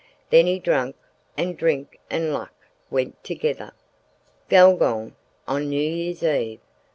Then 0.31 0.47
he 0.47 0.57
drank, 0.57 0.95
and 1.37 1.55
drink 1.55 1.99
and 2.09 2.33
luck 2.33 2.55
went 2.89 3.23
together. 3.23 3.73
Gulgong 4.49 5.13
on 5.47 5.69
New 5.69 5.79
Year's 5.79 6.23
Eve! 6.23 6.59